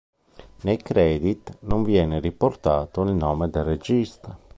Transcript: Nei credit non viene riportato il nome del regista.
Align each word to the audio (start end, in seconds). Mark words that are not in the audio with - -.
Nei 0.63 0.77
credit 0.77 1.57
non 1.59 1.83
viene 1.83 2.19
riportato 2.19 3.03
il 3.03 3.13
nome 3.13 3.51
del 3.51 3.65
regista. 3.65 4.35